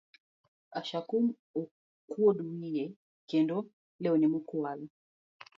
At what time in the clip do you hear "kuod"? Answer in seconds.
2.09-2.37